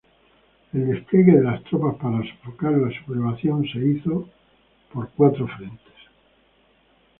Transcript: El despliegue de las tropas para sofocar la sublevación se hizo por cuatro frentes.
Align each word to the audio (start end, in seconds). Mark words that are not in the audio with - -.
El 0.73 0.87
despliegue 0.87 1.33
de 1.33 1.43
las 1.43 1.63
tropas 1.65 1.95
para 2.01 2.23
sofocar 2.27 2.71
la 2.71 2.89
sublevación 3.05 3.63
se 3.71 3.77
hizo 3.77 4.27
por 4.91 5.11
cuatro 5.11 5.45
frentes. 5.47 5.93